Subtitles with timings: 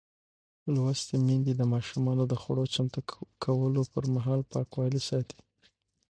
[0.73, 2.99] لوستې میندې د ماشومانو د خوړو چمتو
[3.43, 5.39] کولو پر مهال پاکوالی ساتي.